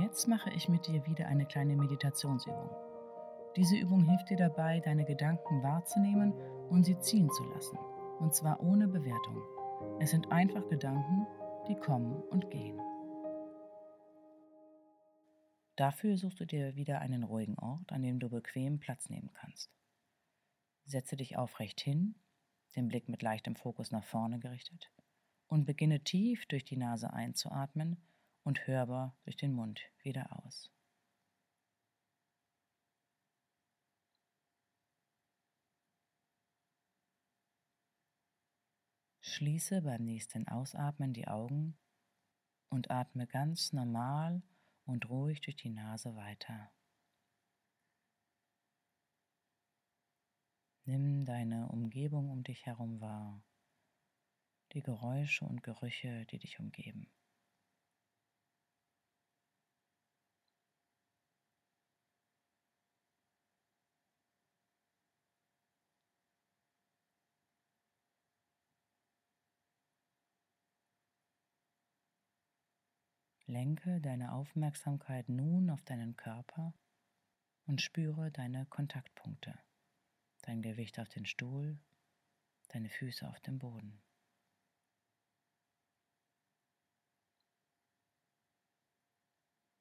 [0.00, 2.70] jetzt mache ich mit dir wieder eine kleine Meditationsübung.
[3.56, 6.32] Diese Übung hilft dir dabei, deine Gedanken wahrzunehmen
[6.68, 7.78] und sie ziehen zu lassen.
[8.18, 9.42] Und zwar ohne Bewertung.
[10.00, 11.26] Es sind einfach Gedanken,
[11.68, 12.78] die kommen und gehen.
[15.76, 19.70] Dafür suchst du dir wieder einen ruhigen Ort, an dem du bequem Platz nehmen kannst.
[20.84, 22.14] Setze dich aufrecht hin,
[22.76, 24.90] den Blick mit leichtem Fokus nach vorne gerichtet
[25.48, 27.98] und beginne tief durch die Nase einzuatmen
[28.46, 30.70] und hörbar durch den Mund wieder aus.
[39.20, 41.76] Schließe beim nächsten Ausatmen die Augen
[42.68, 44.42] und atme ganz normal
[44.84, 46.70] und ruhig durch die Nase weiter.
[50.84, 53.42] Nimm deine Umgebung um dich herum wahr,
[54.70, 57.10] die Geräusche und Gerüche, die dich umgeben.
[73.56, 76.74] Lenke deine Aufmerksamkeit nun auf deinen Körper
[77.64, 79.58] und spüre deine Kontaktpunkte,
[80.42, 81.80] dein Gewicht auf den Stuhl,
[82.68, 84.02] deine Füße auf dem Boden.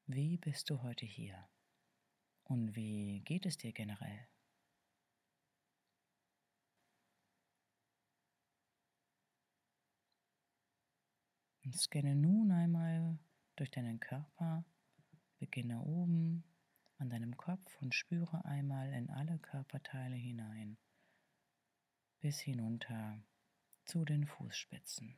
[0.06, 1.50] Wie bist du heute hier?
[2.46, 4.30] Und wie geht es dir generell?
[11.66, 13.20] Und scanne nun einmal
[13.56, 14.66] durch deinen Körper.
[15.40, 16.44] Beginne oben
[16.98, 20.78] an deinem Kopf und spüre einmal in alle Körperteile hinein,
[22.20, 23.22] bis hinunter
[23.84, 25.18] zu den Fußspitzen.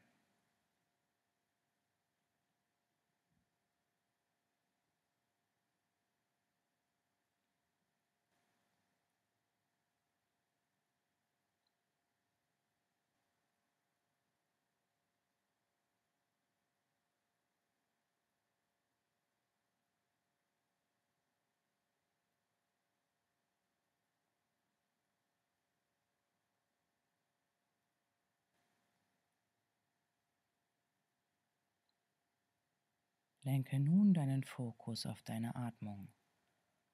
[33.48, 36.12] Lenke nun deinen Fokus auf deine Atmung.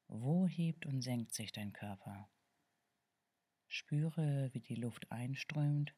[0.07, 2.29] Wo hebt und senkt sich dein Körper?
[3.67, 5.95] Spüre, wie die Luft einströmt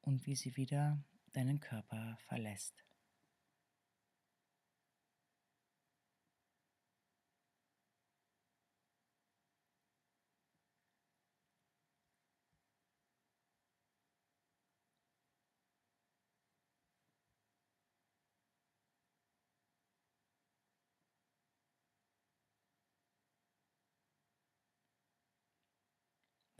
[0.00, 2.84] und wie sie wieder deinen Körper verlässt.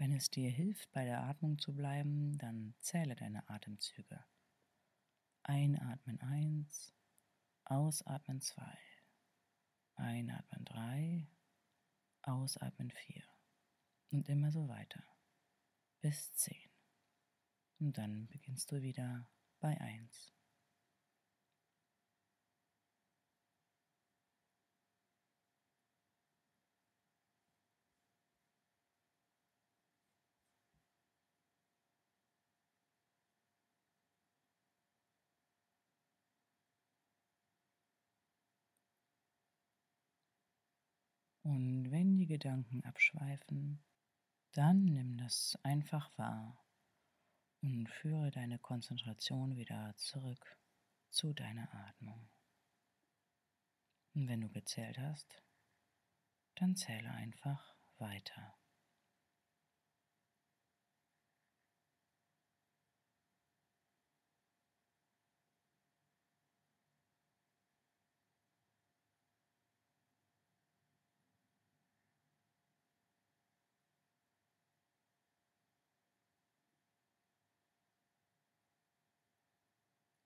[0.02, 4.24] Wenn es dir hilft, bei der Atmung zu bleiben, dann zähle deine Atemzüge.
[5.44, 6.92] Einatmen 1,
[7.62, 8.64] ausatmen 2,
[9.94, 11.28] einatmen 3,
[12.22, 13.22] ausatmen 4
[14.10, 15.04] und immer so weiter
[16.00, 16.56] bis 10.
[17.78, 19.30] Und dann beginnst du wieder
[19.60, 20.32] bei 1.
[41.42, 43.82] Und wenn die Gedanken abschweifen,
[44.52, 46.64] dann nimm das einfach wahr
[47.62, 50.58] und führe deine Konzentration wieder zurück
[51.10, 52.28] zu deiner Atmung.
[54.14, 55.42] Und wenn du gezählt hast,
[56.54, 58.54] dann zähle einfach weiter.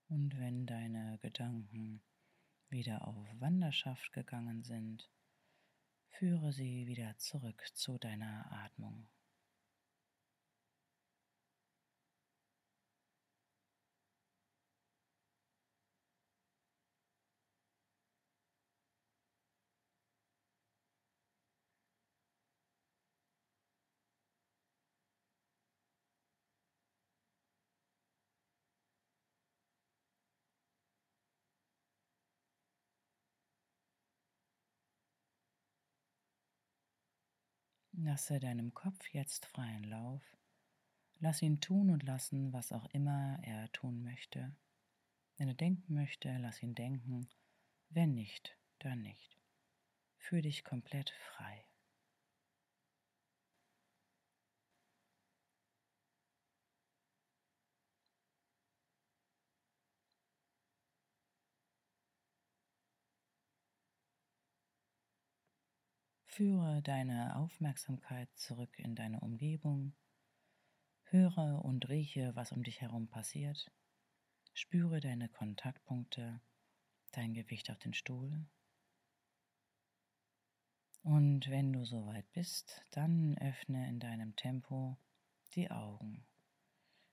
[0.08, 2.00] Und wenn deine Gedanken
[2.68, 5.10] wieder auf Wanderschaft gegangen sind,
[6.10, 9.08] führe sie wieder zurück zu deiner Atmung.
[37.98, 40.22] Lasse deinem Kopf jetzt freien Lauf.
[41.18, 44.54] Lass ihn tun und lassen, was auch immer er tun möchte.
[45.38, 47.26] Wenn er denken möchte, lass ihn denken.
[47.88, 49.38] Wenn nicht, dann nicht.
[50.18, 51.64] Fühl dich komplett frei.
[66.36, 69.94] Führe deine Aufmerksamkeit zurück in deine Umgebung.
[71.04, 73.72] Höre und rieche, was um dich herum passiert.
[74.52, 76.42] Spüre deine Kontaktpunkte,
[77.12, 78.44] dein Gewicht auf den Stuhl.
[81.02, 84.98] Und wenn du soweit bist, dann öffne in deinem Tempo
[85.54, 86.26] die Augen.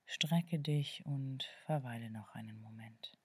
[0.06, 3.18] Strecke dich und verweile noch einen Moment.